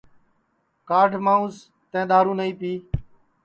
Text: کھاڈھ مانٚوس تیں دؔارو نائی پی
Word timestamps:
کھاڈھ 0.87 1.15
مانٚوس 1.25 1.55
تیں 1.91 2.05
دؔارو 2.09 2.33
نائی 2.37 2.53
پی 2.59 2.73